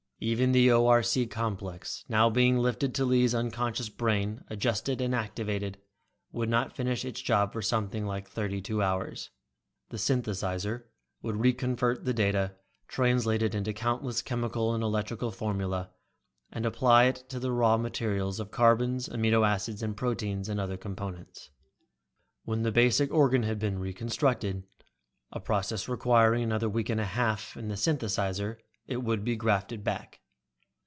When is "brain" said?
3.89-4.43